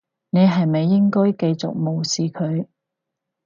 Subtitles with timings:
[0.31, 2.65] 我係咪應該繼續無視佢？